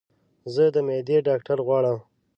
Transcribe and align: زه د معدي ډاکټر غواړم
زه 0.53 0.63
د 0.73 0.75
معدي 0.87 1.17
ډاکټر 1.27 1.57
غواړم 1.67 1.97